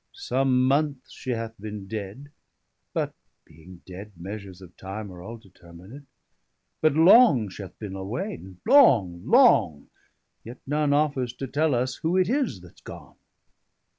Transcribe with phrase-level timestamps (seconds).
[0.13, 2.31] Some moneths she hath beene dead
[2.91, 3.13] (but
[3.45, 5.91] being dead, Measures of times are all determined)
[6.81, 9.91] 40 But long she'ath beene away, long, long,
[10.43, 13.17] yet none Offers to tell us who it is that's gone.